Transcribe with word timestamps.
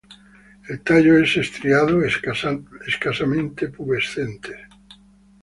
El 0.67 0.81
tallo 0.81 1.19
es 1.19 1.37
estriado, 1.37 2.01
escasamente 2.03 3.67
pubescentes. 3.67 4.57